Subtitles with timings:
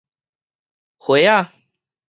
[0.97, 1.51] 蟹仔